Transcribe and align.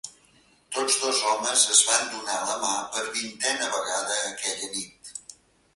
Tots 0.77 0.95
dos 1.01 1.19
homes 1.31 1.65
es 1.75 1.81
van 1.89 2.09
donar 2.15 2.39
la 2.53 2.57
mà 2.65 2.73
per 2.97 3.07
vintena 3.19 3.71
vegada 3.79 4.21
aquella 4.33 4.73
nit. 4.79 5.19